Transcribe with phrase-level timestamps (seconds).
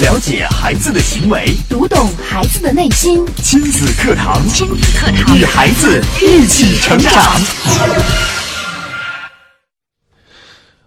[0.00, 3.26] 了解孩子的行为，读懂孩子的内心。
[3.42, 7.12] 亲子课堂，亲子课堂，与孩子一起成长。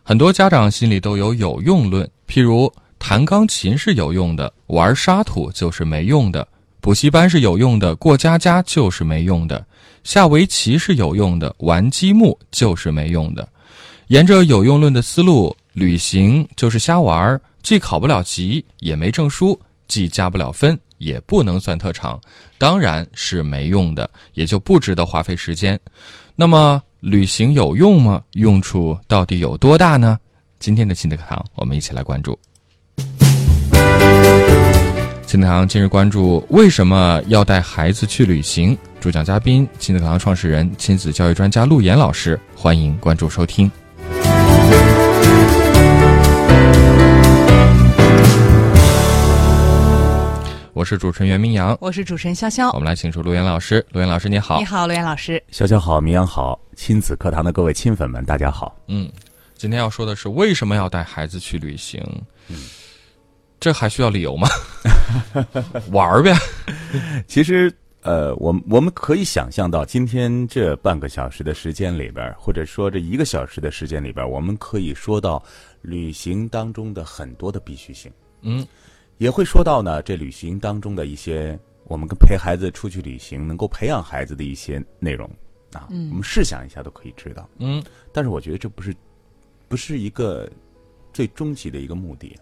[0.02, 6.42] 很多家长心里都有有用论，譬如弹钢琴是有用的，玩沙土就是没用的；
[6.80, 9.62] 补习班是有用的，过家家就是没用的；
[10.06, 13.46] 下围棋是有用的，玩积木就是没用的。
[14.08, 22.20] 沿着有用论的思路，旅行就是瞎玩，既考不了级，也没证书，既加不了分，也不能算特长，
[22.58, 25.80] 当然是没用的，也就不值得花费时间。
[26.36, 28.22] 那么，旅行有用吗？
[28.34, 30.18] 用处到底有多大呢？
[30.60, 32.38] 今天的亲子课堂，我们一起来关注。
[35.26, 38.78] 亲子堂今日关注：为什么要带孩子去旅行？
[39.00, 42.40] 主讲嘉宾：亲子课堂创始人、亲子教育专家陆岩老师。
[42.56, 43.72] 欢迎关注收听。
[50.82, 52.74] 我是主持人袁明阳，我是主持人潇潇。
[52.74, 53.86] 我们来请出陆岩老师。
[53.92, 54.58] 陆岩老师，你好。
[54.58, 55.40] 你好，陆岩老师。
[55.52, 58.76] 潇潇好，明阳好，亲子课堂的各位亲粉们，大家好。
[58.88, 59.08] 嗯，
[59.54, 62.04] 今天要说的是为什么要带孩子去旅行？
[62.48, 62.66] 嗯，
[63.60, 64.48] 这还需要理由吗？
[65.94, 66.36] 玩儿呗。
[67.28, 75.44] 其实，呃，我们我们可以想象到，今天这半个小时的时间里边，或者说这一个小时的时间里边，我们可以说到
[75.84, 78.12] 旅行当中的很多的必须性。
[78.42, 78.66] 嗯。
[79.22, 85.30] 也会说到呢，这旅行当中的一些，我们跟陪孩子出去旅行能够培养孩子的一些内容
[85.74, 87.48] 啊，我们试想一下都可以知道。
[87.60, 88.96] 嗯，但是我觉得这不是，
[89.68, 90.52] 不是一个
[91.14, 92.36] 最终极的一个目的。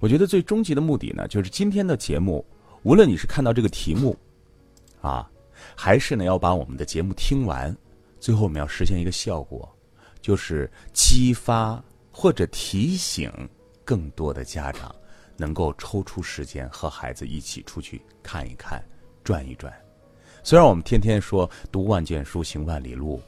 [0.00, 2.44] 我觉得最终极的目的呢，就是今天的节目，
[2.82, 4.16] 无论你是看到这个题目
[5.00, 5.30] 啊，
[5.76, 7.72] 还是呢要把我们的节目听完，
[8.18, 9.72] 最后我们要实现一个效果，
[10.20, 13.30] 就是激发或者提醒
[13.84, 14.92] 更多的家长。
[15.38, 18.84] 能够抽出时间和孩子一起出去看一看、
[19.24, 19.72] 转一转。
[20.42, 23.22] 虽然我们天天说“读万卷书，行万里路”，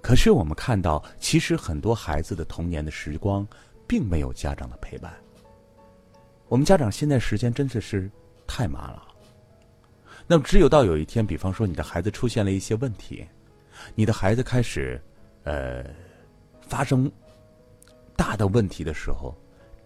[0.00, 3.46] 可是我们看到，其实很多孩子的童年的时光
[3.86, 5.12] 并没有家长的陪伴。
[6.46, 8.10] 我们家长现在时间真的是
[8.46, 9.02] 太忙了。
[10.26, 13.26] 那么，只有到有一天，比方说你的孩子出现了一些问题，
[13.94, 15.00] 你的孩子开始
[15.42, 15.84] 呃
[16.60, 17.10] 发生
[18.16, 19.34] 大的问题的时候。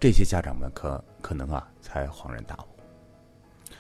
[0.03, 3.73] 这些家长们可可能啊，才恍然大悟。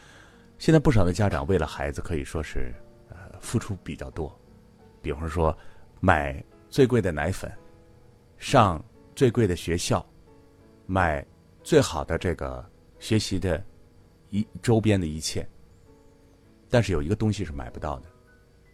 [0.56, 2.72] 现在不少的家长为了孩子可以说是
[3.08, 4.32] 呃付出比较多，
[5.00, 5.52] 比方说
[5.98, 6.40] 买
[6.70, 7.50] 最贵的奶粉，
[8.38, 8.80] 上
[9.16, 10.06] 最贵的学校，
[10.86, 11.26] 买
[11.64, 12.64] 最好的这个
[13.00, 13.60] 学习的
[14.30, 15.44] 一周边的一切。
[16.70, 18.06] 但是有一个东西是买不到的，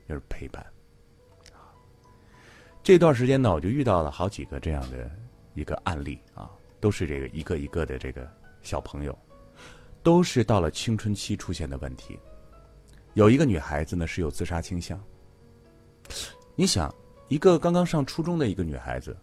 [0.07, 0.63] 就是陪伴。
[2.83, 5.11] 这段时间呢，我就遇到了好几个这样的
[5.55, 6.51] 一个案例啊。
[6.81, 8.31] 都是这个一个一个的这个
[8.62, 9.16] 小朋友，
[10.03, 12.19] 都是到了青春期出现的问题。
[13.15, 14.99] 有一个女孩子呢是有自杀倾向。
[16.55, 16.94] 你想，
[17.28, 19.17] 一个刚刚上初中的一个女孩子，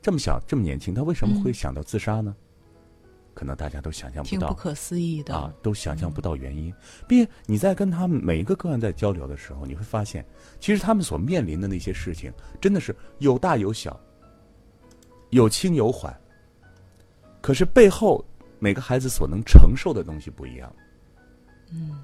[0.00, 2.34] 这么小这么年轻，她为什么会想到自杀呢？
[3.34, 6.74] 可能大家都想象不到，不可思议的啊，都想象不到原因。
[7.06, 10.26] 并且你在跟他们每一个个案在交流的时候，你会发现，
[10.58, 13.98] 其实他们所面临的那些事情，真的是有大有小，
[15.30, 16.12] 有轻有缓。
[17.40, 18.24] 可是背后
[18.58, 20.74] 每个孩子所能承受的东西不一样，
[21.70, 21.98] 嗯，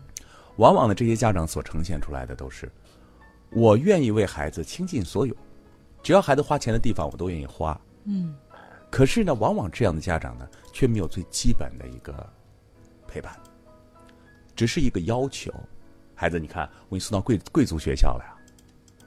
[0.56, 2.70] 往往呢这些家长所呈现出来的都是，
[3.50, 5.36] 我愿意为孩子倾尽所有，
[6.02, 8.34] 只要孩子花钱的地方我都愿意花，嗯，
[8.90, 12.14] 可是呢，往往这样的家长呢却没有最基本的一个
[13.08, 13.34] 陪伴，
[14.54, 15.52] 只是一个要求，
[16.14, 19.06] 孩子你看我给你送到贵贵族学校了呀，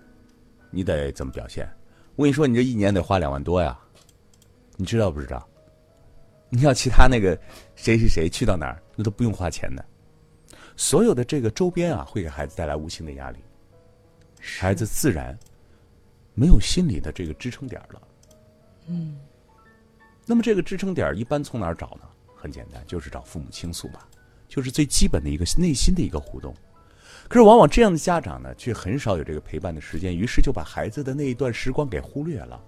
[0.70, 1.68] 你得怎么表现？
[2.16, 3.80] 我跟你说你这一年得花两万多呀，
[4.76, 5.48] 你知道不知道？
[6.50, 7.38] 你要其他那个
[7.76, 9.84] 谁谁谁去到哪儿，那都不用花钱的。
[10.76, 13.40] 所有的这个周边啊，会给孩子带来无形的压力，
[14.40, 15.38] 孩子自然
[16.34, 18.02] 没有心理的这个支撑点了。
[18.88, 19.18] 嗯。
[20.26, 22.08] 那么这个支撑点一般从哪儿找呢？
[22.36, 24.08] 很简单，就是找父母倾诉吧，
[24.48, 26.54] 就是最基本的一个内心的一个互动。
[27.28, 32.62] 可是往往这样的家长呢，却很少有这个陪伴的时间，于是就把孩子的那一段时光给忽略了，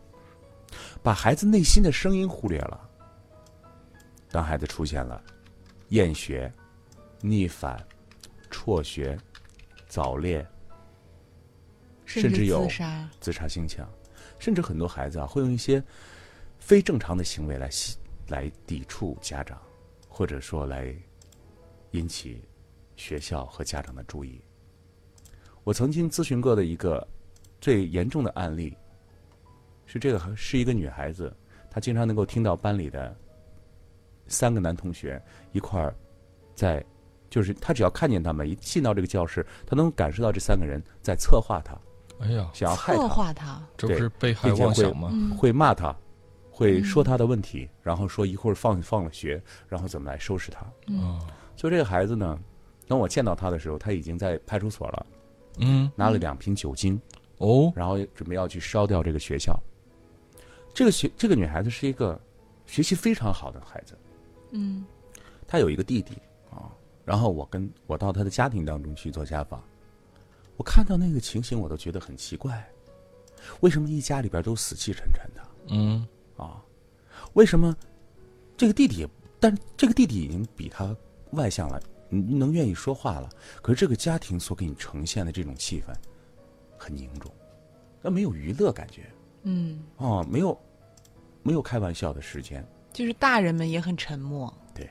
[1.04, 2.90] 把孩子内心的声音忽略了。
[4.32, 5.22] 当孩子出现了
[5.90, 6.52] 厌学、
[7.20, 7.84] 逆反、
[8.50, 9.18] 辍学、
[9.88, 10.46] 早恋，
[12.06, 12.68] 甚至有
[13.20, 13.90] 自杀倾向，
[14.38, 15.84] 甚至很多孩子啊会用一些
[16.60, 17.70] 非正常的行为来
[18.28, 19.60] 来抵触家长，
[20.08, 20.96] 或者说来
[21.92, 22.44] 引起
[22.96, 24.40] 学校和家长的注意。
[25.64, 27.06] 我曾经咨询过的一个
[27.60, 28.78] 最严重的案例，
[29.88, 31.36] 是这个是一个女孩子，
[31.72, 33.18] 她经常能够听到班里的。
[34.30, 35.22] 三个男同学
[35.52, 35.94] 一块儿
[36.56, 36.84] 在，
[37.30, 41.78] 就是他只要看见他们一进到这个教室，他能感受到这三个人在策划他，
[42.20, 45.12] 哎呀，想要害他，划他，这不是被害妄想吗？
[45.38, 45.96] 会骂他，
[46.52, 50.66] 会说他的问题，然后说一会儿放放了学，然后怎么来收拾他。
[50.88, 51.20] 嗯。
[51.56, 52.40] 所以这个孩子呢，
[52.88, 55.06] 等我见到他的时候，他已经在派出所了，
[55.60, 55.92] 嗯。
[55.96, 57.00] 拿了两瓶酒精，
[57.38, 57.72] 哦。
[57.76, 59.58] 然后准备要去烧掉这个学校。
[60.74, 62.20] 这个学这个女孩子是一个
[62.66, 63.98] 学习非常好的孩子，
[64.52, 64.86] 嗯
[65.48, 66.14] 他有一个弟弟
[66.52, 66.72] 啊。
[67.06, 69.64] 然后我跟我到他的家庭当中去做家访，
[70.58, 72.70] 我看到那个情形，我都觉得很奇怪，
[73.62, 76.08] 为什么一家里边都死气沉沉的嗯
[76.38, 76.64] 啊？
[77.34, 77.76] 为什么
[78.56, 79.10] 这个弟弟也？
[79.40, 80.96] 但这个弟弟已经比他
[81.32, 83.30] 外向了，你能愿意说话了。
[83.62, 85.94] 可是这个家庭所给你呈现的这种气氛，
[86.78, 87.32] 很凝重，
[88.02, 89.10] 那没有娱乐感觉。
[89.44, 90.60] 嗯，哦，没有，
[91.42, 92.64] 没有开玩笑的时间。
[92.92, 94.54] 就是大人们也很沉默。
[94.74, 94.90] 对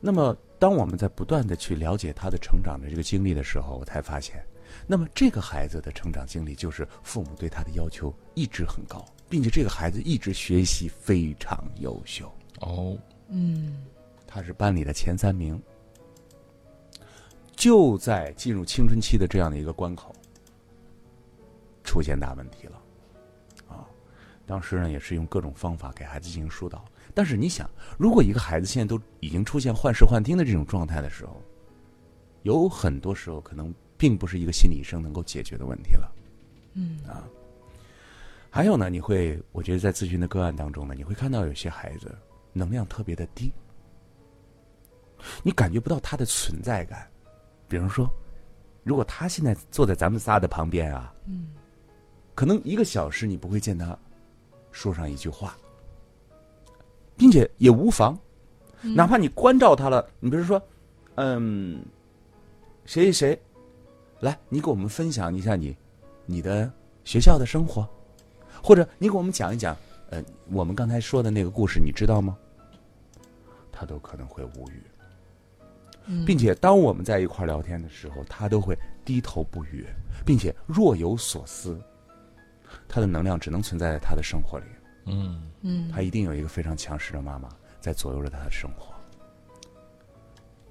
[0.00, 4.44] 那么，当我们在不断的去了解他的成长的这个经历的时候，我才发现，
[4.86, 12.96] 那么这个孩子的成长经历就是父母对他的要求一直很高，并且这个孩子一直学习非常优秀，哦
[13.28, 13.84] 嗯
[14.26, 15.60] 他是班里的前三名。
[17.54, 20.12] 就在进入青春期的这样的一个关口，
[21.84, 22.82] 出现大问题了，
[23.68, 23.86] 啊，
[24.46, 26.84] 当时呢也是用各种方法给孩子进行疏导。
[27.14, 27.68] 但是你想，
[27.98, 31.42] 如果一个孩子现在都已经出现幻视幻听的这种状态的时候，
[32.42, 36.12] 有很多时候可能并不是一个心理医生能够解决的问题了。
[36.74, 37.28] 嗯啊，
[38.50, 42.16] 还有呢，你会，我觉得在咨询的个案当中呢，你会看到有些孩子
[42.52, 43.52] 能量特别的低，
[45.42, 47.06] 你感觉不到他的存在感。
[47.68, 48.10] 比如说，
[48.84, 51.48] 如果他现在坐在咱们仨的旁边啊，嗯
[52.34, 53.96] 可能一个小时你不会见他
[54.70, 55.56] 说上一句话，
[57.22, 58.18] 并且也无妨，
[58.80, 60.60] 哪怕你关照他了，你比如说，
[61.14, 61.80] 嗯，
[62.84, 63.42] 谁谁谁，
[64.18, 65.76] 来，你给我们分享一下你
[66.26, 66.68] 你的
[67.04, 67.88] 学校的生活，
[68.60, 69.76] 或者你给我们讲一讲，
[70.10, 70.20] 呃，
[70.50, 72.36] 我们刚才说的那个故事，你知道吗？
[73.70, 74.82] 他都可能会无语，
[76.06, 79.86] 嗯并且当我们在一块儿聊天的时候，他都会低头不语，
[80.26, 81.80] 并且若有所思。
[82.88, 84.64] 他的能量只能存在在他的生活里，
[85.06, 85.90] 嗯嗯。
[85.90, 87.48] 他一定有一个非常强势的妈妈
[87.80, 88.94] 在左右着他的生活。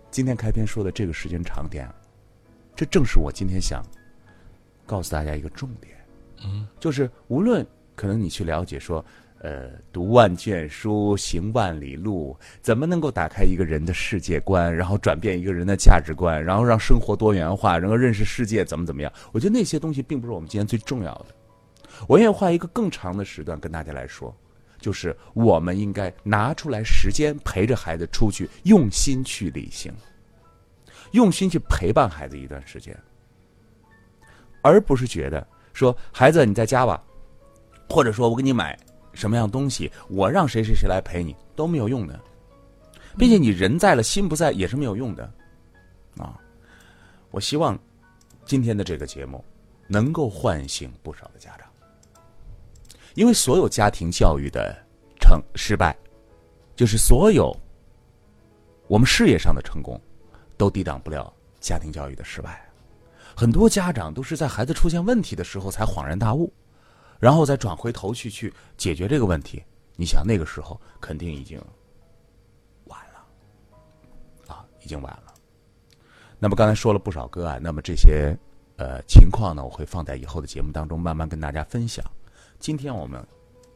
[0.10, 1.88] 今天开篇说的这个时间长点，
[2.76, 3.82] 这正是我今天想
[4.86, 5.96] 告诉大家一个重点，
[6.44, 9.04] 嗯，就是无论可能你去了解说，
[9.40, 19.12] 呃，读万卷书，行万里路，怎么能够打开一个人的世界观，然后转变一个人的价值观，然后让生活多元化，然后认识世界，怎么怎么样？
[19.32, 21.28] 我觉得那些东西并不是我们今天最重要的。
[22.08, 24.36] 我愿意花一个更长的时段跟大家来说，
[24.80, 29.94] 就是我们应该拿出来时间陪着孩子出去，用心去旅行，
[31.12, 32.98] 用心去陪伴孩子一段时间，
[34.62, 37.04] 而不是觉得说孩子你在家吧，
[37.90, 38.78] 或者说我给你买
[39.14, 42.20] 什么样东西，我让谁谁谁来陪你都没有用的，
[43.18, 45.32] 并且你人在了心不在也是没有用的，
[46.18, 46.40] 啊，
[47.30, 47.78] 我希望
[48.46, 49.44] 今天的这个节目
[49.88, 51.71] 能够唤醒不少的家长。
[53.14, 54.76] 因为所有家庭教育的
[55.20, 55.96] 成失败，
[56.76, 57.56] 就是所有
[58.88, 60.00] 我们事业上的成功，
[60.58, 62.68] 都抵挡不了家庭教育的失败。
[63.36, 66.52] 很多家长都是在孩子出现问题的时候才恍然大悟，
[67.20, 69.64] 然后再转回头去去解决这个问题。
[69.96, 71.62] 你想那个时候肯定已经
[72.86, 75.34] 晚了，啊，已经晚了。
[76.40, 78.36] 那么刚才说了不少个案，那么这些
[78.78, 82.04] 呃情况呢，我会放在以后的节目当中慢慢跟大家分享。
[82.62, 83.20] 今天我们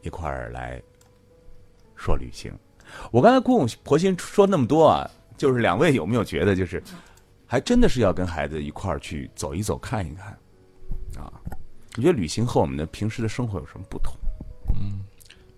[0.02, 0.80] 一块儿来
[1.96, 2.52] 说旅行。
[3.10, 6.80] 我刚才苦口婆心说那么多啊，就是两位有没有觉得，就是
[7.46, 10.26] 还真的是要跟孩子一块儿去走一走、看一看
[11.20, 11.32] 啊？
[11.96, 14.14] 你觉得旅行和我们的平时的生活有什么不同？
[14.72, 15.04] 嗯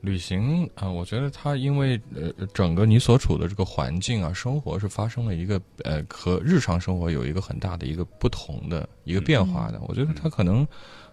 [0.01, 9.79] 旅行啊、我觉得它因为呃整个你所处的这个环境啊，生活是发生了一个呃和日常生活有一个很大的一个不同的一个变化的。
[9.89, 10.67] 我觉得它可能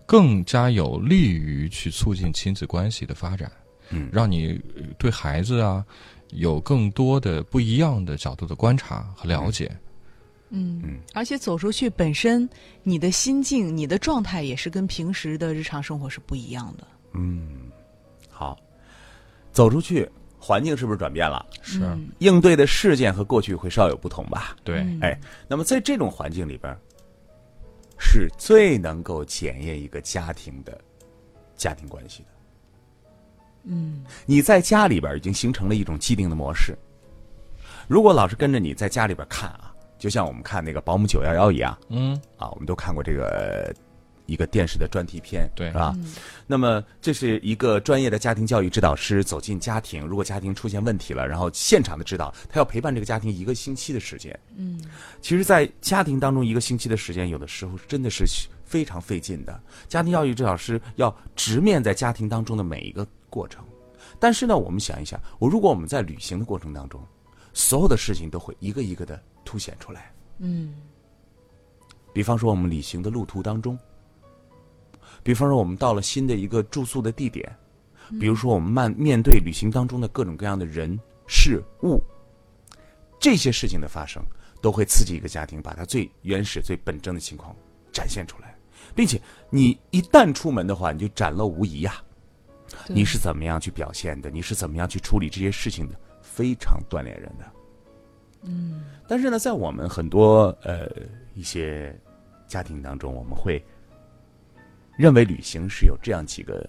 [0.06, 3.52] 更加有利于去促进亲子关系的发展，
[3.90, 5.86] 嗯让你呃对孩子啊
[6.32, 9.72] 有更多的不一样的角度的观察和了解。
[10.50, 12.48] 嗯嗯而且走出去本身，
[12.84, 16.88] 你的心境、你的状态也是跟平时的日常生活是不一样的。
[17.14, 17.72] 嗯，
[18.30, 18.56] 好，
[19.52, 20.08] 走出去，
[20.38, 21.44] 环境是不是转变了？
[21.62, 24.56] 是，嗯应对的事件和过去会稍有不同吧？
[24.64, 26.80] 对，嗯哎，那么在这种环境里边儿，
[27.98, 30.80] 是最能够检验一个家庭的
[31.56, 32.30] 家庭关系的。
[33.68, 36.78] 嗯你在家里边已经形成了一种既定的模式，
[37.88, 43.74] 如果老是跟着你在家里边看啊，就像我们看那个《保姆九幺幺》一样嗯，啊，我们都看过这个
[44.26, 45.96] 一个电视的专题片，对是吧？
[46.48, 54.38] 那么这是一个专业的家庭教育指导师走进家庭，如果家庭出现问题了，然后现场的指导，他要陪伴这个家庭一个星期的时间。
[54.56, 54.82] 嗯，
[55.22, 58.26] 其实，在家庭当中一个星期的时间，有的时候真的是
[58.64, 59.62] 非常费劲的。
[59.88, 63.64] 家庭教育指导师要直面在家庭当中的每一个过程。
[64.20, 67.02] 但是呢，我们想一想，我如果我们在旅行的过程当中，
[67.54, 70.14] 所有的事情都会一个一个的凸显出来。
[70.40, 70.74] 嗯，
[72.14, 73.78] 比方说我们旅行的路途当中，
[75.26, 77.52] 比方说我们到了新的一个住宿的地点，
[78.20, 82.00] 比如说我们面面对旅行当中的各种各样的人事物，
[83.20, 84.24] 这些事情的发生，
[84.62, 87.56] 都会刺激一个家庭把它最原始、最本真的情况
[87.92, 88.56] 展现出来，
[88.94, 91.96] 并且你一旦出门的话，你就展露无遗呀、
[92.86, 94.30] 对你是怎么样去表现的？
[94.30, 96.00] 你是怎么样去处理这些事情的？
[96.22, 97.52] 非常锻炼人的。
[98.44, 100.88] 嗯，但是呢，在我们很多呃
[101.34, 102.00] 一些
[102.48, 103.60] 家庭当中，我们会
[104.98, 106.68] 认为旅行是有这样几个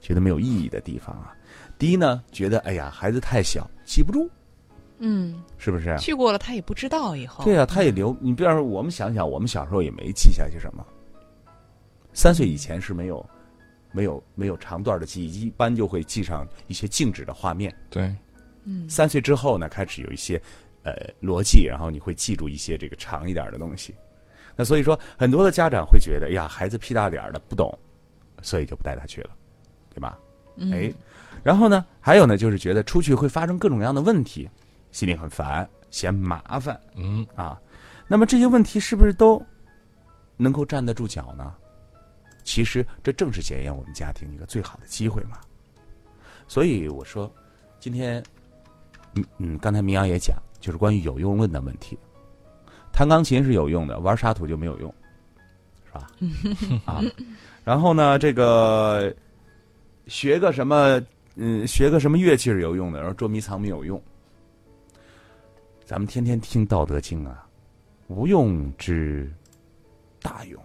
[0.00, 1.34] 觉得没有意义的地方啊。
[1.78, 4.30] 第一呢，觉得哎呀，孩子太小，记不住，
[4.98, 5.96] 嗯，是不是？
[5.98, 7.44] 去过了他也不知道以后。
[7.44, 8.16] 对啊，他也留。
[8.20, 10.86] 你比方说，我们想想，我们小时候也没记下些什么。
[12.12, 13.28] 三岁以前是没有、
[13.90, 17.74] 没有、没有长段的记忆，一般就会记上一些静止的画面。
[17.90, 18.14] 对，
[18.64, 20.40] 嗯三岁之后呢，开始有一些
[20.84, 23.94] 呃逻辑，然后你会记住一些这个长一点的东西。
[24.56, 27.76] 那所以说，很多的家长会觉得，哎呀，孩子屁大点儿的不懂，
[28.42, 29.30] 所以就不带他去了，
[29.94, 30.18] 对吧？
[30.70, 30.92] 哎，
[31.42, 34.48] 然后呢，还有呢，就是觉得出去会发生各种各样的问题，
[34.90, 37.58] 心里很烦，嫌麻烦嗯，啊。
[38.06, 39.42] 那么这些问题是不是都
[40.36, 41.54] 能够站得住脚呢？
[42.44, 45.38] 其实这正是检验我们家庭一个最好的机会嘛。
[46.46, 47.32] 所以我说，
[47.80, 48.22] 今天，
[49.14, 51.98] 嗯嗯，刚才明阳也讲，就是关于有用论的问题。
[52.92, 54.94] 弹钢琴是有用的，玩沙土就没有用，
[55.86, 56.10] 是吧？
[56.92, 57.00] 啊，
[57.64, 59.14] 然后呢，这个
[60.06, 61.00] 学个什么，
[61.36, 64.00] 嗯，学个什么乐器是有用的，然后捉迷藏没有用。
[65.84, 67.46] 咱们天天听《道德经》啊，
[68.08, 69.32] 无用之
[70.20, 70.62] 大用。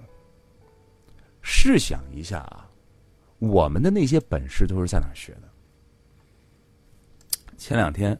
[1.41, 2.69] 试想一下啊，
[3.39, 5.47] 我们的那些本事都是在哪学的？
[7.57, 8.11] 前两天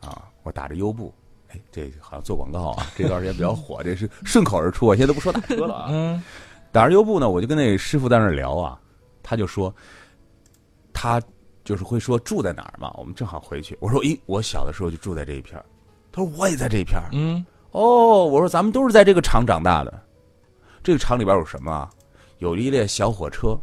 [0.00, 1.12] 啊，我打着优步，
[1.52, 5.88] 哎，这好像做广告啊，这段时间比较火，这是顺口而出，我现在都不说打车了啊。
[5.90, 6.22] 嗯，
[6.70, 8.80] 打着优步呢，我就跟那师傅在那聊啊，
[9.22, 9.74] 他就说，
[10.92, 11.20] 他
[11.62, 13.76] 就是会说住在哪儿嘛，我们正好回去。
[13.80, 15.64] 我说，咦，我小的时候就住在这一片儿
[16.10, 20.02] 他说我也在这一片儿嗯，哦，我说咱们都是在这个厂长大的，
[20.82, 21.90] 这个厂里边有什么啊？
[22.38, 23.56] 有一列小火车，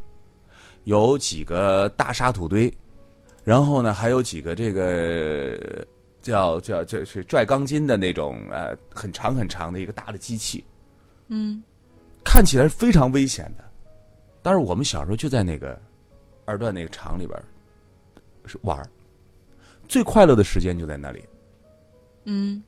[0.86, 2.72] 有几个大沙土堆，
[3.44, 5.86] 然后呢，还有几个这个
[6.22, 10.64] 叫叫这是拽钢筋的那种呃很长很长的一个大的机器，
[11.28, 11.62] 嗯，
[12.24, 13.64] 看起来是非常危险的。
[14.42, 15.80] 但是我们小时候就在那个
[16.46, 17.38] 二段那个厂里边
[18.46, 18.90] 是玩儿
[19.88, 21.24] 最快乐的时间就在那里。
[22.26, 22.64] 嗯，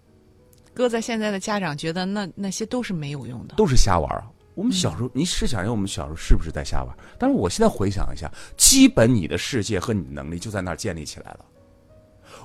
[0.74, 3.56] 搁在现在的家长觉得那那些都是没有用的。
[3.56, 4.32] 都是瞎玩啊。
[4.54, 6.94] 我们小时候，你试想一下，我们小时候是不是在瞎玩？
[7.18, 11.46] 但是我现在回想一下，基本你的世界和你的能力就在那儿建立起来了。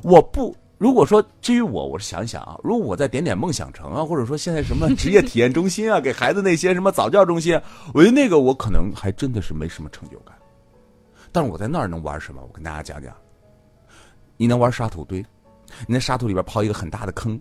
[0.03, 7.63] 我不，如果说至于我，我是想想啊，如果我在点点梦想城啊，或者说现在什么 职业体验中心啊，给孩子那些什么早教中心啊，
[7.95, 10.37] 我觉得那个我可能还真的是没什么成就感。
[11.33, 12.43] 但是我在那儿能玩什么？
[12.43, 13.15] 我跟大家讲讲，
[14.37, 15.25] 你能玩沙土堆，
[15.87, 17.41] 你在沙土里边刨一个很大的坑，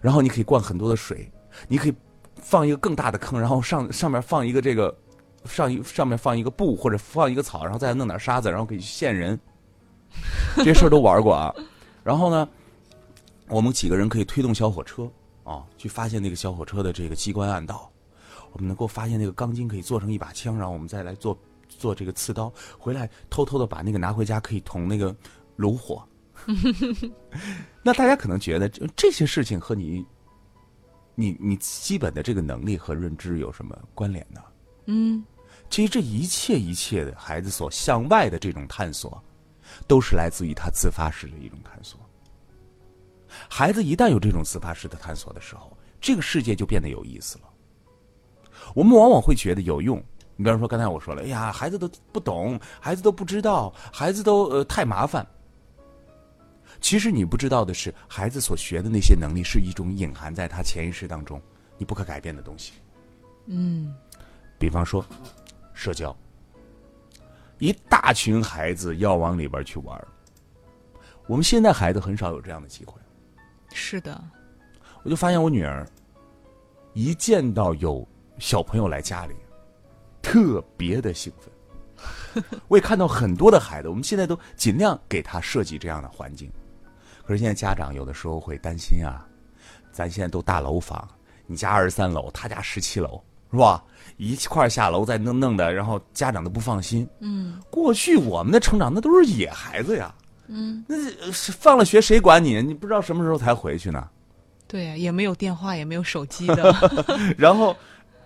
[0.00, 1.30] 然后你可以灌很多的水，
[1.68, 1.94] 你可以
[2.36, 4.94] 放一个更大的坑，然后上上面放一个这个
[5.44, 9.38] 上一上面放一个布或者放一个草，然后再弄点沙子，然后可以陷人，
[10.56, 11.54] 这些事儿都玩过啊。
[12.02, 12.48] 然后呢，
[13.48, 15.10] 我们几个人可以推动小火车
[15.44, 17.90] 啊，去发现那个小火车的这个机关暗道，
[18.52, 25.14] 我们能够发现那个钢筋可以做成一把枪，然后我们再来做做这个刺刀，回来偷偷的把那个拿回家可以捅那个
[25.56, 26.02] 炉火。
[27.82, 30.04] 那大家可能觉得这这些事情和你，
[31.14, 34.40] 你你基本的这个能力和认知有什么关联呢？
[34.86, 35.22] 嗯，
[35.70, 39.22] 其实这一切一切的孩子所向外的这种探索，
[39.86, 41.98] 都是来自于他自发式的一种探索。
[43.48, 47.44] 孩子一旦有这种自发式的探索的时候，这个世界就变得有意思了。
[48.74, 49.96] 我们往往会觉得有用，
[50.36, 55.26] 你比方说刚才我说了，哎呀，孩子都不懂，孩子都不知道，孩子都呃太麻烦。
[56.80, 61.40] 其实你不知道的是，孩子所学的那些能力是一种隐含在他潜意识当中
[61.78, 62.72] 你不可改变的东西。
[63.46, 63.94] 嗯，
[64.58, 65.04] 比方说，
[65.74, 66.16] 社交，
[67.62, 70.08] 一大群孩子要往里边去玩儿
[71.28, 73.00] 我们现在孩子很少有这样的机会，
[73.72, 74.20] 是的，
[75.04, 75.88] 我就发现我女儿
[76.92, 78.04] 一见到有
[78.36, 79.36] 小朋友来家里，
[80.20, 82.44] 特别的兴奋。
[82.66, 86.50] 我也看到很多的孩子，我们现在都尽量给他设计这样的环境。
[87.22, 89.24] 可是现在家长有的时候会担心啊，
[89.92, 91.08] 咱现在都大楼房，
[91.46, 93.84] 你家二十三楼，他家十七楼，是吧？
[94.16, 97.08] 一块儿下楼再弄弄的，然后家长都不放心。
[97.20, 100.14] 嗯过去我们的成长那都是野孩子呀，
[100.48, 100.96] 嗯，那
[101.32, 102.60] 是放了学谁管你？
[102.62, 104.08] 你不知道什么时候才回去呢。
[104.66, 106.74] 对呀、也没有电话，也没有手机的。
[107.36, 107.76] 然后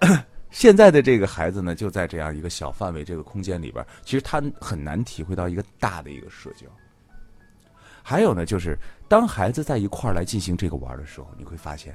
[0.50, 6.66] 现在的这个孩子呢，就在这样一个小范围这个空间里边，其实他很难体会到一个大的一个社交。
[8.02, 8.78] 还有呢，就是
[9.08, 11.94] 当孩子在一块儿来进行这个玩的时候，你会发现，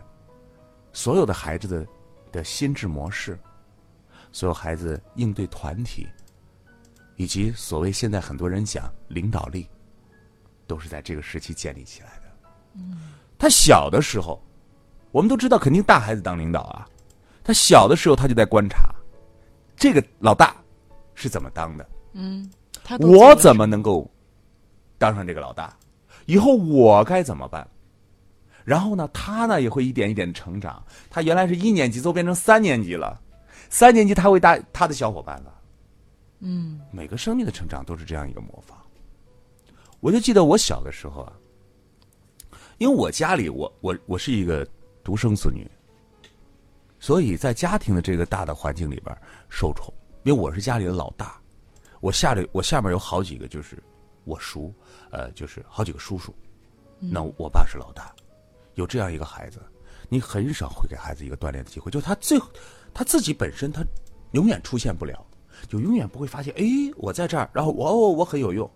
[0.92, 1.86] 所有的孩子的
[2.32, 3.38] 的心智模式，
[4.32, 6.08] 所有孩子应对团体，
[7.16, 9.68] 以及所谓现在很多人讲领导力，
[10.66, 12.24] 都是在这个时期建立起来的。
[12.76, 14.42] 嗯，他小的时候，
[15.12, 16.88] 我们都知道，肯定大孩子当领导啊。
[17.44, 18.94] 他小的时候，他就在观察
[19.76, 20.56] 这个老大
[21.16, 21.90] 是怎么当的，
[22.84, 24.10] 他都做了我怎么能够
[24.98, 25.76] 当上这个老大？
[26.28, 27.68] 以后我该怎么办？
[28.64, 30.84] 然后呢，他呢也会一点一点的成长。
[31.10, 33.20] 他原来是一年级，都变成三年级了。
[33.70, 35.62] 三年级他会带他的小伙伴了。
[36.40, 38.78] 嗯，每个生命的成长都是这样一个模仿。
[40.00, 41.34] 我就记得我小的时候啊，
[42.80, 44.68] 因为我家里我我我是一个
[45.04, 45.70] 独生子女，
[47.00, 49.16] 所以在家庭的这个大的环境里边
[49.48, 51.40] 受宠，因为我是家里的老大，
[52.00, 53.78] 我下里我下面有好几个就是
[54.24, 54.74] 我叔，
[55.12, 56.34] 呃，就是好几个叔叔，
[57.00, 58.12] 那我爸是老大，
[58.82, 59.62] 有这样一个孩子，
[60.10, 62.40] 你很少会给孩子一个锻炼的机会，就他最
[62.94, 63.86] 他自己本身他
[64.32, 65.24] 永远出现不了，
[65.70, 66.64] 就永远不会发现，哎，
[66.98, 68.70] 我在这儿，然后我哦我很有用，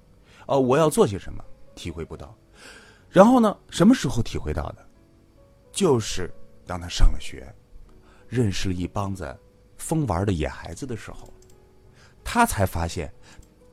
[0.45, 1.43] 哦我要做些什么，
[1.73, 2.37] 体会不到，
[3.09, 4.85] 然后呢，什么时候体会到的？
[5.71, 6.31] 就是
[6.67, 7.51] 当他上了学，
[8.27, 9.35] 认识了一帮子
[9.77, 11.27] 疯玩的野孩子的时候，
[12.23, 13.11] 他才发现，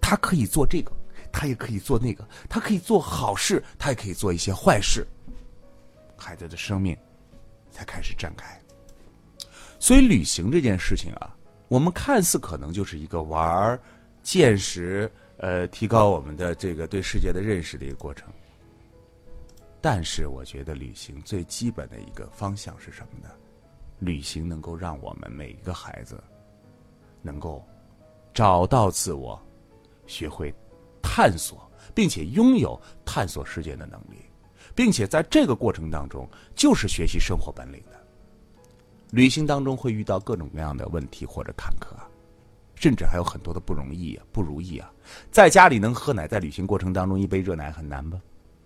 [0.00, 0.90] 他可以做这个，
[1.30, 5.06] 他也可以做那个，他可以做好事，他也可以做一些坏事。
[6.22, 6.96] 孩子的生命
[7.72, 8.56] 才开始展开。
[9.80, 13.80] 所以，旅行这件事情啊，我们看似可能就是一个玩儿、
[14.22, 18.32] 见识，呃，提高我们的这个对世界的认识的一个过程。
[19.80, 23.28] 但是，我觉得旅行最基本的一个方向是什么呢？
[23.98, 26.22] 旅行能够让我们每一个孩子
[27.20, 27.64] 能够
[28.32, 29.40] 找到自我，
[30.06, 30.54] 学会
[31.02, 34.24] 探索，并且拥有探索世界的能力，
[34.74, 38.00] 并且在这个过程当中，就是学习生活本领的。
[39.10, 42.08] 旅行当中会遇到各种各样的问题或者坎坷啊，
[42.74, 44.90] 甚至还有很多的不容易啊、不如意啊。
[45.30, 48.18] 在家里能喝奶，在旅行过程当中一杯热奶很难吧？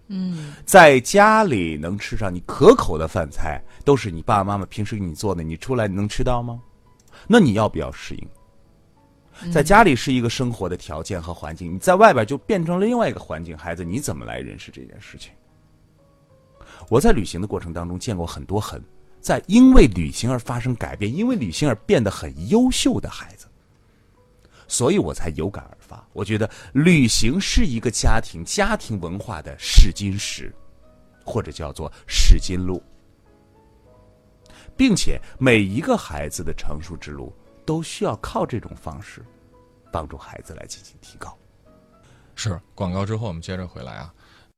[0.08, 6.62] 嗯，在家里能吃上你可口的饭菜，都是你爸爸妈妈平时给你做的，你出来你能吃到吗？
[7.26, 9.52] 那你要不要适应？
[9.52, 15.32] 在家里是一个生活的条件和环境，你在外边就变成了另外一个环境，孩子你怎么来认识这件事情？
[16.88, 18.82] 我在旅行的过程当中见过很多很
[19.20, 23.46] 在因为旅行而发生改变，因为旅行而变得很优秀的孩子，
[24.68, 26.06] 所以我才有感而发。
[26.12, 30.54] 我觉得旅行是一个家庭家庭文化的试金石，
[31.24, 32.80] 或者叫做试金路，
[34.76, 37.32] 并且每一个孩子的成熟之路
[37.64, 39.24] 都需要靠这种方式
[39.90, 41.36] 帮助孩子来进行提高。
[42.36, 44.14] 是广告之后，我们接着回来啊。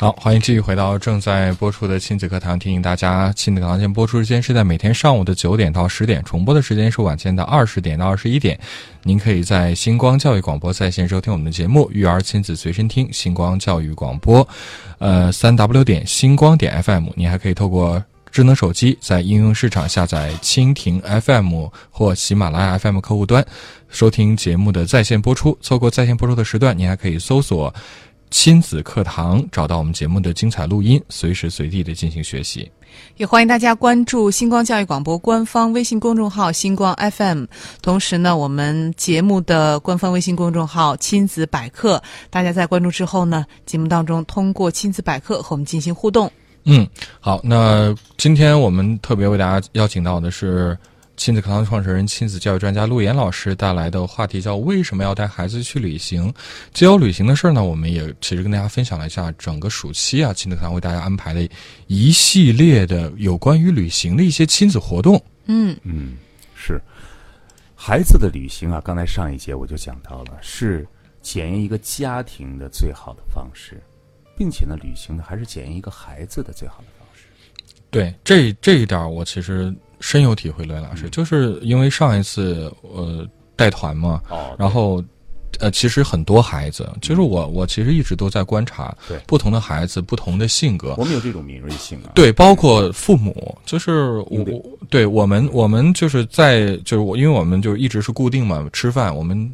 [0.00, 2.56] 好，欢迎继续回到正在播出的亲子课堂。
[2.56, 8.56] 提醒大家，亲子课堂现播出时间是在每天上午的九点到十点，重播的时间是晚间的二十点到二十一点。
[9.02, 14.46] 您可以在星光教育广播在线收听我们的节目《育儿亲子随身听》，星光教育广播，
[14.98, 17.08] 呃，三 w 点星光点 FM。
[17.16, 23.44] 您还可以透过智能手机在应用市场下载蜻蜓 FM 或喜马拉雅 FM 客户端，
[23.88, 25.58] 收听节目的在线播出。
[25.60, 27.74] 错过在线播出的时段，您还可以搜索。
[28.30, 32.70] 亲子课堂，找到我们节目的精彩录音，随时随地的进行学习。
[33.16, 37.44] 也欢迎大家关注星光教育广播官方微信公众号“星光 FM”，
[37.82, 46.30] 同时呢，我们节目的官方微信公众号“亲子百科”，大家在关注之后呢，节目当中通过亲子百科和我们进行互动。
[46.64, 46.86] 嗯，
[47.20, 50.76] 好，那今天我们特别为大家邀请到的是
[51.18, 56.32] 亲子课堂创始人、亲子教育专家陆岩老师带来的话题叫“为什么要带孩子去旅行”。
[56.72, 61.46] 结有旅行的事儿呢，我们也其实跟大家分享了一下整个暑期啊，亲子课堂为大家安排的
[61.88, 65.20] 一系列的有关于旅行的一些亲子活动。
[65.46, 66.16] 嗯嗯，
[66.54, 66.80] 是
[67.74, 68.80] 孩子的旅行啊。
[68.84, 70.86] 刚才上一节我就讲到了，是
[71.20, 73.82] 检验一个家庭的最好的方式，
[74.36, 77.24] 并且呢，旅行呢还是检验一个孩子的最好的方式。
[77.90, 81.10] 对，这这一点儿我其实深有体会，刘老师，嗯。
[81.10, 85.02] 就是因为上一次呃带团嘛，哦然后。
[85.60, 89.18] 呃，其实很多孩子，就是我，我其实一直都在观察对。
[89.26, 92.12] 不同的孩子、不同的性格，我们有这种敏锐性啊。
[92.14, 94.44] 对，包括父母，就是我
[94.88, 99.50] 对我们我们就是在就是我，因为我们就一直是固定嘛，吃饭我们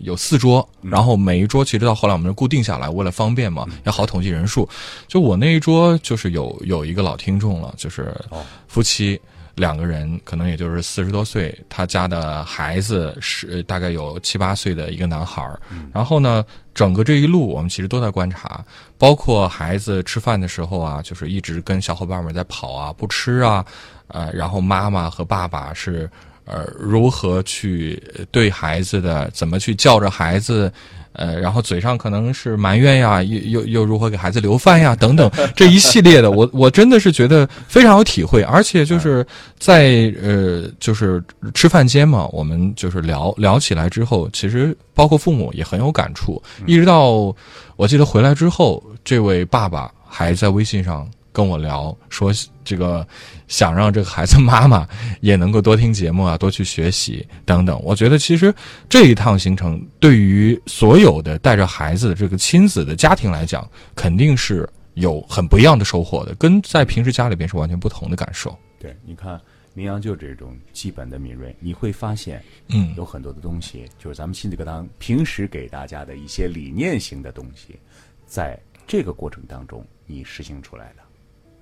[0.00, 0.90] 有四桌，嗯。
[0.90, 4.68] 然后每一桌其实到后来我们就固定下来，为了方便嘛，也好统计人数。
[5.06, 8.42] 就我那一桌就是有有一个老听众了，就是哦。
[8.66, 9.20] 夫妻。
[9.56, 15.60] 两个人可能也就是四十多岁，他家的孩子是大概有七八岁的一个男孩儿。
[15.92, 18.64] 然后呢，整个这一路我们其实都在观察，
[18.98, 23.64] 包括孩子吃饭的时候啊，就是一直跟小伙伴们在跑啊，不吃啊，
[24.08, 26.10] 呃，然后妈妈和爸爸是
[26.44, 30.72] 呃如何去对孩子的，怎么去叫着孩子。
[31.14, 39.26] 呃，然后嘴上可能是埋怨呀，又又又如何给孩子留饭呀，等等这一系列的，我我真的是觉得非常有体会，而且就是
[39.58, 41.22] 在呃，就是
[41.54, 47.34] 吃饭间嘛，我们就是聊聊起来之后，其实包括父母也很有感触，一直到
[47.76, 52.32] 我记得回来之后，这位爸爸还在微信上跟我聊说，
[52.64, 53.04] 这个
[53.48, 54.88] 想让这个孩子妈妈
[55.20, 57.78] 也能够多听节目啊，多去学习等等。
[57.82, 58.54] 我觉得其实
[58.88, 68.56] 这一趟行程对于所有的带着孩子的这个亲子的家庭来讲，肯定是有很不一样的收获的，跟在平时家里边是完全不同的感受。
[68.78, 69.40] 对，你看
[69.72, 77.76] 明阳就这种基本的敏锐，你会发现，嗯有很多的东西，就是咱们亲子课堂平时给大家的一些理念型的东西，
[78.24, 81.02] 在这个过程当中你实行出来的。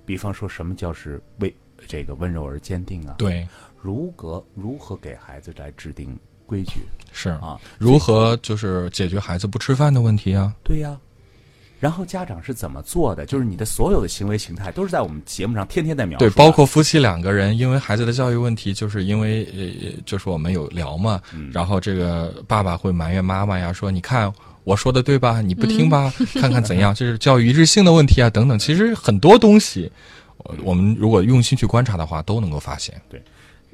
[0.05, 1.53] 比方说，什么叫是为
[1.87, 3.47] 这个温柔而坚定啊？，对，
[3.81, 7.59] 如何如何给孩子来制定规矩是啊？
[7.77, 10.53] 如何就是解决孩子不吃饭的问题啊？
[10.63, 10.97] 对呀、
[11.79, 13.25] 然后家长是怎么做的？
[13.25, 24.31] 就是你的所有的行为形态都是在我们节目上天天在描述对，包括夫妻两个人，因为孩子的教育问题，就是因为呃，就是我们有聊嘛，嗯然后这个爸爸会埋怨妈妈呀，说你看
[24.63, 25.41] 我说的对吧？
[25.41, 26.13] 你不听吧？
[26.39, 26.93] 看看怎样？
[26.93, 28.57] 这是教育一致性的问题啊，等等。
[28.57, 29.91] 其实很多东西，
[30.37, 33.01] 我我们如果用心去观察的话，都能够发现。
[33.09, 33.21] 对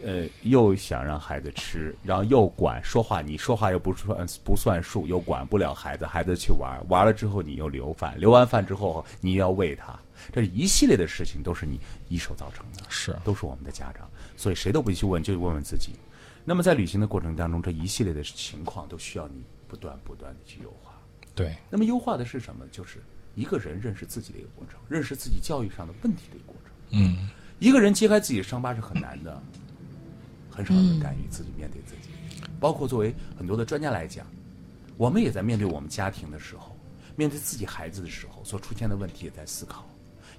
[0.01, 9.99] 呃，又想让孩子吃，然后又管说话，你说话又不算不算数，又管不了孩子，孩子去玩，玩了之后你又留饭，留完饭之后你又要喂他，
[10.31, 15.89] 这一系列的事情都是你一手造成的，是都是我们的家长，所以谁都不去问，就问问自己。
[16.45, 20.99] 那么在旅行的过程当中，这一系列的情况都需要你不断不断的去优化。
[21.33, 22.65] 对，那么优化的是什么？
[22.71, 23.01] 就是
[23.35, 26.73] 一个人认识自己的一个过程，认识自己教育上的问题的一个过程。
[26.89, 27.29] 嗯，
[27.59, 29.41] 一个人揭开自己的伤疤是很难的，
[30.49, 32.09] 很少人敢于自己面对自己。
[32.59, 34.25] 包括作为很多的专家来讲，
[34.97, 36.75] 我们也在面对我们家庭的时候，
[37.15, 39.87] 面对自己孩子的时候所出现的问题也在思考。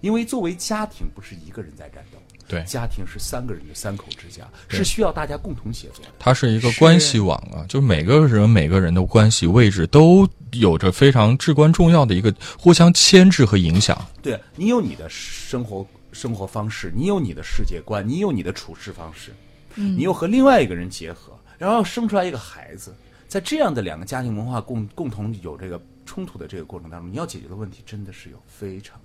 [0.03, 2.19] 因为作为家庭，不是一个人在战斗，
[2.51, 6.11] 对家庭是三个人的三口之家，是需要大家共同协作的。
[6.19, 13.97] 它是一个关系网啊，就是每个人每个人的关系位置都有着非常至关重要的一个互相牵制和影响。
[14.21, 19.33] 对你有你的生活生活方式，你有你的世界观，你有你的处事方式，
[19.77, 22.93] 你又和另外一个人结合，然后生出来一个孩子，
[23.29, 28.99] 在这样的两个家庭文化共共同有这个冲突的这个过程当中，你要解决的问题真的是有非常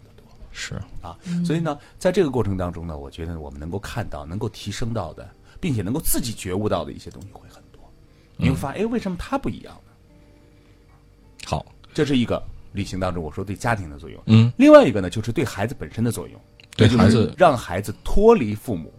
[0.57, 1.15] 是，啊。
[1.45, 7.81] 所以呢，在这个过程当中呢，我觉得我们能够看到、能够提升到的，并且能够自己觉悟到的一些东西会很多。
[8.37, 9.91] 你会发现，哎，为什么他不一样呢？
[11.45, 12.41] 好，这是一个
[12.71, 14.23] 旅行当中我说对家庭的作用。
[14.27, 16.39] 嗯，另外一个呢，就是对孩子本身的作用，
[16.77, 18.93] 对孩子让孩子脱离父母。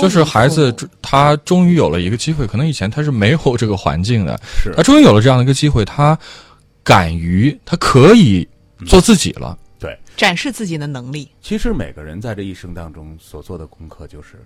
[0.00, 6.18] 就是孩子他终于有了一个机会，可能以前他是没有这个环境的，是他终于有了这样的一个机会，他
[6.82, 8.48] 敢于，他可以
[8.86, 9.58] 做自己了。
[9.82, 11.28] 对，展示自己的能力。
[11.40, 14.40] 其实每个人在这一生当中所做的功课，就是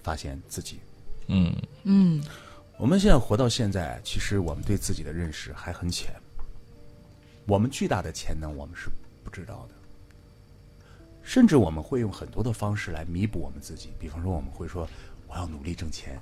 [0.00, 0.78] 发现自己。
[1.26, 2.24] 嗯，嗯，
[2.78, 6.14] 我们现在活到现在，其实我们对自己的认识还很浅，
[7.48, 8.88] 我们巨大的潜能我们是
[9.24, 9.74] 不知道的，
[11.20, 14.88] 甚至我们会用很多的方式来弥补我们自己，比方说我们会说
[15.26, 16.16] 我要努力挣钱，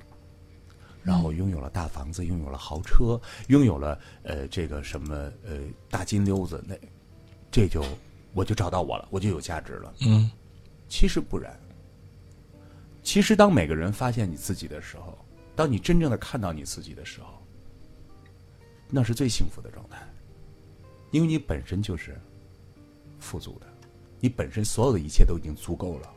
[1.03, 6.75] 然后拥有了大房子，拥有了豪车，拥有了呃这个什么呃大金溜子，那
[7.51, 7.85] 这就
[8.35, 9.93] 我就找到我了，我就有价值了。
[10.01, 10.29] 嗯，
[10.89, 11.57] 其实不然。
[13.01, 15.17] 其实，当每个人发现你自己的时候，
[15.55, 17.41] 当你真正的看到你自己的时候，
[18.89, 20.05] 那是最幸福的状态，
[21.11, 22.19] 因为你本身就是
[23.19, 23.67] 富足的，
[24.19, 26.13] 你本身所有的一切都已经足够了。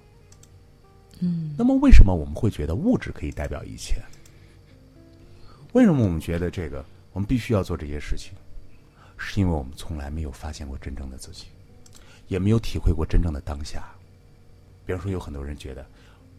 [1.20, 4.02] 嗯，那么为什么我们会觉得物质可以代表一切？
[5.72, 8.33] 为什么我们觉得这个我们必须要做这些事情？
[9.18, 11.48] 是因为我们从来没有发现过真正的自己，
[12.29, 13.93] 也没有体会过真正的当下。
[14.87, 15.85] 比方说，有很多人觉得，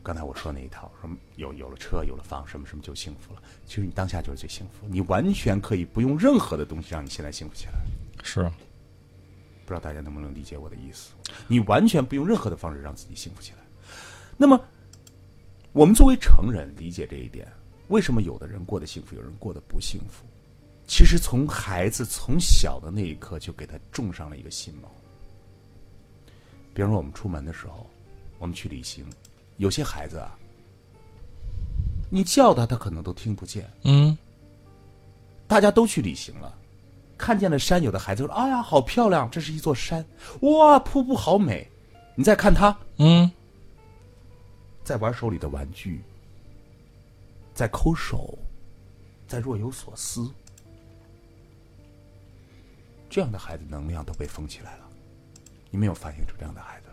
[0.02, 3.42] 刚才我说那一套，什么有有了车，有了房，什么什么就幸福了。
[3.66, 7.74] 其实你当下就是最幸福，你完全可以不用任何的东西让你现在幸福起来。
[8.24, 8.42] 是，
[9.66, 11.12] 不知道大家能不能理解我的意思？
[11.48, 13.60] 你完全不用任何的方式让自己幸福起来。
[14.36, 14.60] 那么，
[15.74, 17.48] 我们作为成人理解这一点，
[17.90, 20.26] 为什么有的人过得幸福，有人过得不幸福？
[20.88, 24.88] 其实从孩子从小的那一刻就给他种上了一个心锚。
[26.80, 27.86] 比方说，我们出门的时候，
[28.38, 29.06] 我们去旅行，
[29.58, 30.40] 有些孩子啊，
[32.10, 33.70] 你叫他，他可能都听不见。
[33.84, 34.18] 嗯，
[35.46, 36.58] 大家都去旅行了，
[37.18, 40.06] 看见了山，有的孩子说：“哎呀，好漂亮，这是一座山，
[40.40, 41.70] 哇，瀑布好美。”
[42.16, 43.30] 你再看他，嗯，
[44.82, 46.02] 在玩手里的玩具，
[47.54, 48.40] 在抠手，
[49.28, 50.32] 在若有所思。
[53.10, 54.79] 这样的孩子能量都被封起来了，
[55.70, 56.88] 你没有发现出这样的孩子，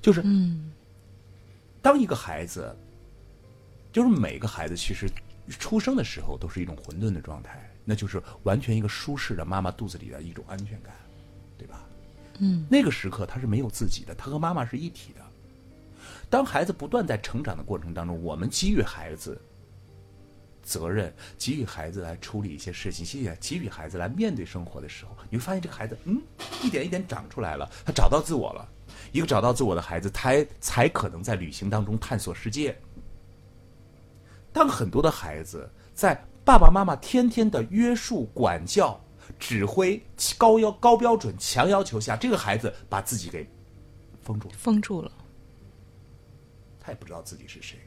[0.00, 0.22] 就是，
[1.82, 2.74] 当一个孩子，
[3.92, 5.10] 就是每个孩子其实
[5.48, 10.94] 出生的时候都是一种混沌的状态，那就是完全一个舒适的妈妈肚子里的一种安全感，
[11.56, 11.84] 对吧？
[12.38, 15.20] 嗯，那个时刻他是没有自己的，他和妈妈是一体的。
[16.30, 19.40] 当孩子不断在成长的过程当中，我们给予孩子。
[20.68, 26.20] 责任给予孩子来处理一些事情，谢谢给予孩子来面对生活的时候，你会发现这个孩子，嗯，
[26.62, 28.68] 一点一点长出来了，他找到自我了。
[29.12, 32.78] 一个找到自我的孩子，他才可能在旅行当中探索世界。
[34.52, 39.00] 当很多的孩子在爸爸妈妈天天的约束、管教、
[39.38, 40.02] 指挥、
[40.36, 43.48] 高要高标准、强要求下，这个孩子把自己给
[44.20, 45.10] 封住了，封住了。
[46.78, 47.78] 他也不知道自己是谁。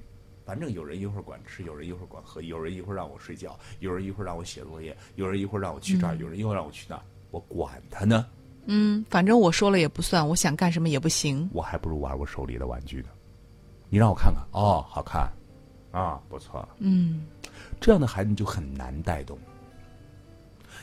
[0.44, 8.26] 反正有人一会儿管吃，有人一会儿管喝，有人一会儿让我睡觉，有人一会儿让我写作业，有人一会儿让我去这儿，有人一会儿让我去那儿，我管他呢。
[8.66, 11.50] 嗯，反正我说了也不算，我想干什么也不行。
[11.54, 13.10] 我还不如玩我手里的玩具呢。
[13.90, 15.32] 你让我看看，哦，好看，
[15.92, 16.68] 啊，不错。
[16.80, 17.26] 嗯，
[17.80, 19.38] 这样的孩子你就很难带动。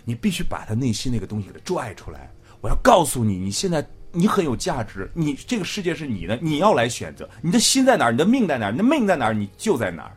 [0.05, 2.31] 你必须把他内心那个东西给他拽出来。
[2.61, 3.87] 我要告诉你，你现在。
[4.19, 7.29] 你很有价值，你这个世界是你的，你要来选择。
[7.41, 8.11] 你的心在哪儿？
[8.11, 8.73] 你的命在哪儿？
[8.73, 9.33] 你的命在哪儿？
[9.33, 10.11] 你就在哪儿。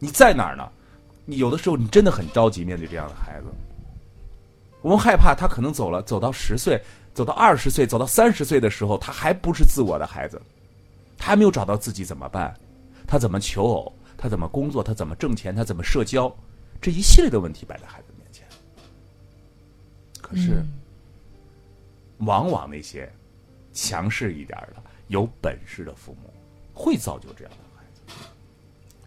[0.00, 0.68] 你在哪儿呢？
[1.24, 3.46] 你有的时候你真的很着急面对这样的孩子。
[4.82, 6.82] 我们害怕他可能走了，走到十岁，
[7.14, 10.42] 走到二十岁，走到三十岁的时候，他还不是自我的孩子，
[11.16, 12.52] 他还没有找到自己怎么办？
[13.06, 13.92] 他怎么求偶？
[14.18, 14.82] 他怎么工作？
[14.82, 15.54] 他怎么挣钱？
[15.54, 16.34] 他怎么社交？
[16.80, 18.44] 这一系列的问题摆在孩子面前。
[20.20, 20.64] 可是。
[22.18, 23.12] 往往那些
[23.72, 26.32] 强势一点的、有本事的父母，
[26.72, 28.02] 会造就这样的孩子。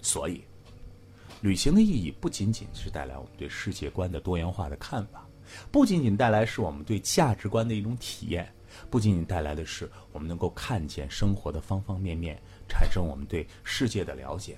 [0.01, 0.43] 所以，
[1.41, 5.25] 旅行的意义不仅仅是带来我们对世界观的多元化的看法，
[5.71, 8.51] 不仅仅带来是我们对价值观的一种体验，
[8.89, 14.57] 不仅仅带来的是我们能够看见生活的方方面面，产生我们对世界的了解。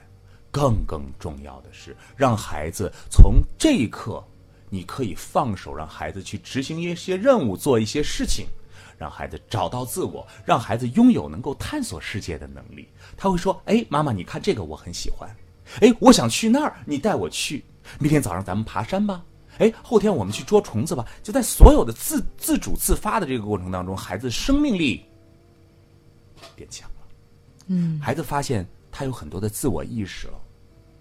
[0.51, 4.23] 更更重要的是，让孩子从这一刻。
[4.69, 8.45] 你可以放手，让孩子去执行一些任务，做一些事情，
[8.97, 12.87] 让孩子找到自我，让孩子拥有能够探索世界的能力。
[13.17, 15.29] 他会说：“哎，妈妈，你看这个我很喜欢。
[15.81, 17.65] 哎，我想去那儿，你带我去。
[17.99, 19.23] 明天早上咱们爬山吧。
[19.57, 25.03] 哎，后天我们去捉虫子吧。”就在所有的自自主自发的这个过程当中，孩子生命力
[26.55, 26.95] 变强了。
[27.67, 30.39] 嗯，孩子发现他有很多的自我意识了，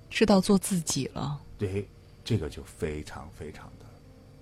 [0.09, 1.39] 知道做自己了。
[1.59, 1.87] 对。
[2.29, 3.87] 这个就非常非常的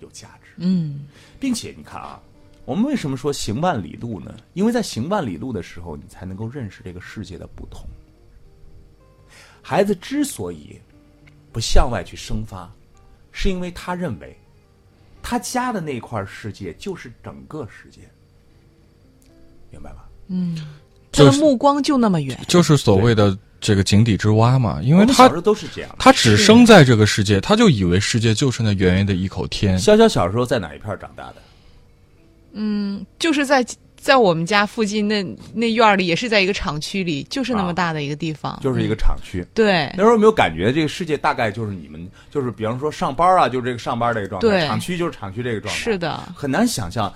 [0.01, 1.07] 有价值，嗯，
[1.39, 2.21] 并且你看啊，
[2.65, 4.35] 我们为什么说行万里路呢？
[4.55, 7.87] 因为在行万里路的时候，你才能够认识这个世界的不同。
[9.63, 10.81] 孩子之所以
[11.53, 12.69] 不向外去生发，
[13.31, 14.37] 是因为他认为
[15.23, 18.01] 他家的那块世界就是整个世界，
[19.71, 20.09] 明白吧？
[20.27, 20.59] 嗯，
[21.13, 23.39] 他的目光就那么远，就是所谓的。
[23.61, 29.79] 这个井底之蛙嘛，因为他都是这样，他只生在这个世界，他就以为世界就是那圆圆的一口天。
[29.79, 31.37] 潇潇小时候在哪一片长大的？
[32.53, 33.65] 嗯，就是在
[33.97, 39.45] 在我们家附近那那院里，也是在一个厂区里，就是那么大的一个地方，就是一个厂区。
[39.53, 45.81] 对，那时候有没有感觉这个世界大概就是你们，就是比方说上班啊，就是这个上班这个状态；厂区就是厂区这个状态。
[45.81, 47.13] 是的，很难想象。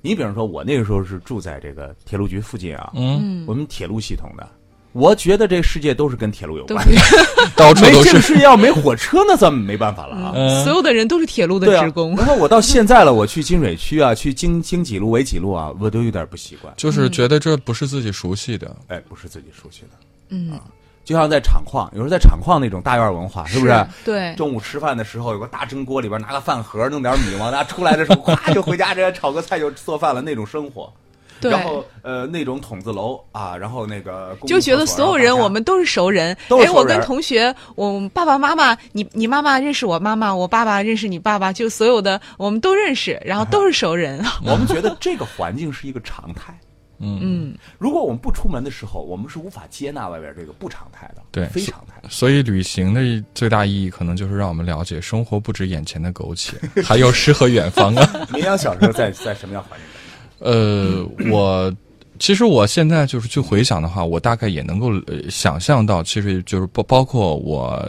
[0.00, 4.48] 你比方说，我那个时候是住在这个铁路局附近啊，嗯，我们铁路系统的。
[4.92, 6.98] 我觉得这世界都是跟铁路有关的，没
[7.54, 8.04] 到处都是。
[8.04, 10.32] 这个世界要没火车，那咱们没办法了啊。
[10.34, 12.16] 嗯所有的人都是铁路的职工。
[12.16, 16.72] 然后我到现在了，我去金水区啊，去京京几路、纬几路啊，我都有点不习惯。
[16.76, 19.88] 就是觉得这不是自己熟悉的，哎，不是自己熟悉的，
[20.30, 20.58] 嗯，
[21.04, 23.86] 就像在厂矿，有时候在厂矿那种大院文化，是不是？
[24.04, 30.92] 对，中午吃饭的时候，有个大蒸锅，里边拿个饭盒，弄点米往那出来的时候， 咵就回家，这炒个菜就做饭了那种生活。
[31.40, 36.36] 对然后呃，那种筒子楼啊，然后那个就觉得所所有人我们都是熟人。
[36.48, 44.24] 哎，我跟同学，我爸爸妈妈，你你妈妈认识我妈妈，我爸爸认识你爸爸，就所有的我们都认识，然后都是熟人。
[44.44, 46.58] 我们觉得这个环境是一个常态。
[47.00, 52.02] 嗯，嗯，如果我们不出门的时候，我们是无法接纳外边这个不常态的，对非常态。
[52.10, 53.00] 所以旅行的
[53.36, 58.10] 最大意义可能就是让我们了解生活不止眼前的苟且，还有诗和远方啊。
[58.34, 59.92] 明阳小时候在在什么样环境里？
[60.38, 61.74] 呃，我
[62.18, 67.88] 其实我现在就是去回想的话，我大概也能够、呃、想象到，其实就是包包括我。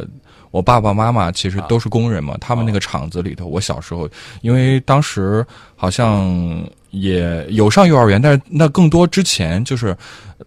[0.52, 4.10] 我爸爸妈妈其实都是工人嘛，他们那个厂子里头，我小时候，
[4.42, 6.60] 因为当时好像
[6.90, 9.96] 也有上幼儿园，但是那更多之前就是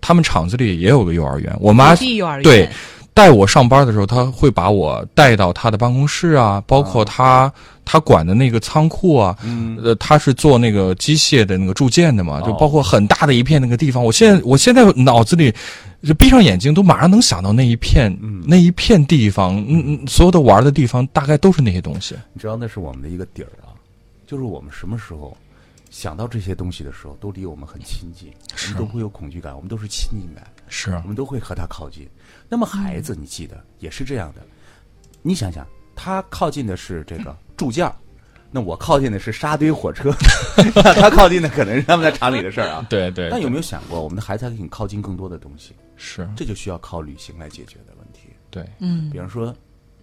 [0.01, 1.95] 他们厂子里也有个幼儿园，我妈
[2.43, 2.69] 对
[3.15, 7.53] 带我上班的时候，他会把我带到他的办公室啊，包括他、
[7.85, 14.03] 他管的那个仓库啊，嗯，呃，他是做那个机械的那个铸件的嘛，就哦包括很大的一片那个地方。
[14.03, 15.55] 我现在我现在脑子里
[16.03, 22.17] 就闭上眼睛都马上能想到那一片、嗯那一片地方，嗯嗯，所有的玩的地方大概都是那些东西。
[22.33, 23.77] 你知道那是我们的一个底儿啊，
[24.27, 25.37] 就是我们什么时候
[25.91, 30.43] 想到这些东西的时候，都离我们很亲近，我们都会有恐惧感，我们都是亲近感。
[30.75, 32.09] 是我们都会和他靠近。
[32.53, 34.43] 那么孩子，你记得也是这样的。
[35.23, 37.97] 你想想，他靠近的是这个铸件儿，
[38.51, 40.13] 那我靠近的是沙堆火车，
[41.01, 42.87] 他靠近的可能是他们在厂里的事儿啊。
[42.91, 45.75] 对对，但有没有想过，我们的孩子还可以靠近更多的东西？
[45.97, 48.29] 是这就需要靠旅行来解决的问题。
[48.51, 49.57] 对，嗯比方说，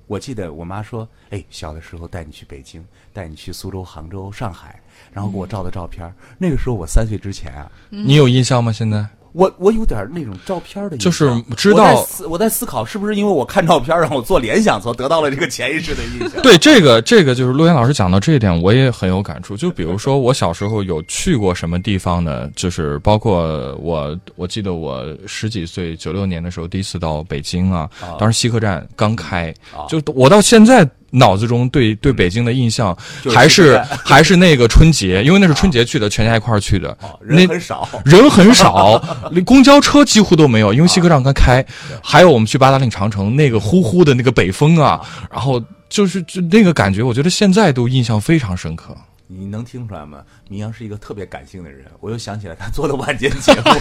[0.07, 2.83] 我记得我妈说：“哎，小的时候带你去北京，
[3.13, 4.81] 带你去苏州、杭州、上海，
[5.13, 6.11] 然后给我照的照片儿。
[6.39, 8.71] 那个时候我三岁之前啊，你有印象吗？
[8.71, 16.41] 现在我我有点那种照片的印象，就是知我道在我在思考是不是因为我看照片让我做联想，所得到了这个潜意识的印象。
[16.41, 19.55] 对这个这个就是陆岩老师讲到这一点，我也很有感触。
[19.55, 22.49] 就比如说我小时候有去过什么地方呢？
[22.55, 41.65] 就是包括我，我记得我十几岁，九六年的时候第一次到北京啊，啊当时西客站刚开，啊就我到现在脑子中对对北京的印象就是还是 还是那个春节，因为那是春节去的，全家一块儿去的哦，人很少，人很少，连 公交车几乎都没有，因为西客站刚开。
[42.01, 44.99] 还有我们去八达岭长城，那个呼呼的那个北风啊，
[45.31, 48.95] 然后就是就那个感觉，我觉得现在都印象非常深刻。
[49.27, 50.19] 你能听出来吗？
[50.49, 53.71] 明阳是一个特别感性的人，我又想起来他做的晚间节目，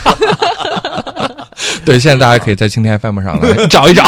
[1.86, 4.04] 对，现在大家可以在蜻蜓 FM 上来找一找。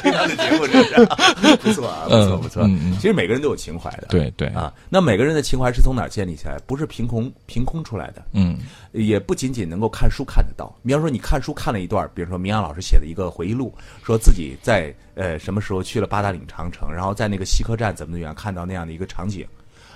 [0.00, 1.56] 听他的节目，是不是？
[1.56, 2.66] 不错啊，不错不错。
[2.94, 4.72] 其实每个人都有情怀的，对对，啊。
[4.88, 6.58] 那每个人的情怀是从哪儿建立起来？
[6.66, 8.58] 不是凭空凭空出来的，嗯
[8.92, 10.74] 也不仅仅能够看书看得到。
[10.84, 19.46] 比方说，你看书看了一段，比如说明阳老师写的一个回忆录，说自己在呃什么时候去了八达岭长城，然后在那个西客站怎么怎么样看到那样的一个场景，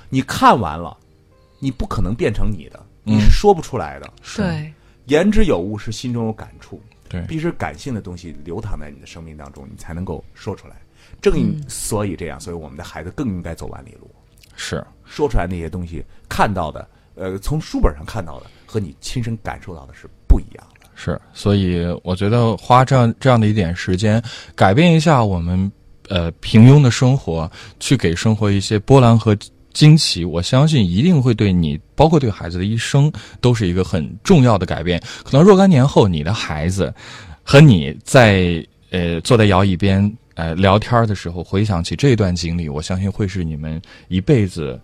[0.09, 0.97] 你看完了，
[1.59, 4.11] 你不可能变成你的，你是说不出来的。
[4.37, 4.73] 对，
[5.07, 6.81] 言之有物是心中有感触，
[7.13, 10.77] 对必须是感性的东西流淌在你的生命当中，你才能够说出来。
[11.21, 14.11] 正因所以这样，所以我们的孩子更应该走万里路，
[14.57, 20.89] 是说出来那些东西，看到的，呃，从书本上看到的和你亲身感受到的是不一样的。
[20.95, 24.23] 是，所以我觉得花这样这样的一点时间，
[24.57, 25.71] 改变一下我们
[26.09, 29.37] 呃平庸的生活，去给生活一些波澜和
[29.73, 35.03] 惊奇，我相信一定会对你，包括对孩子的一生，都是一个很重要的改变。
[35.25, 36.93] 可能若干年后，你的孩子
[37.43, 44.79] 和你在呃坐在摇椅边呃聊天的时候，回想起这段经历，我相信会是你们一辈子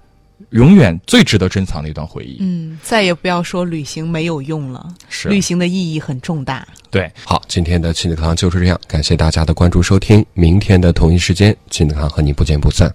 [0.50, 2.38] 永远最值得珍藏的一段回忆。
[2.40, 6.66] 嗯，再也不要说旅行没有用了，是旅行的意义很重大。
[6.90, 7.10] 对。
[7.24, 12.92] 好，今天的亲子课堂就是这样，感谢大家的关注收听，明天的同一时间，亲子课堂和你不见不散。